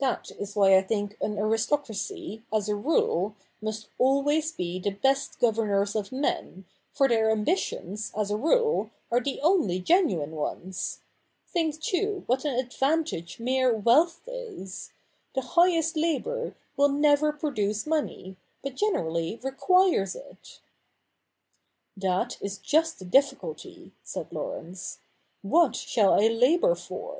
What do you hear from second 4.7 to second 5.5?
the best